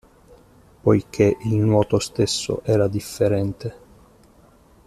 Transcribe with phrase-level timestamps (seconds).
[0.81, 3.75] Poiché il nuoto stesso era differente.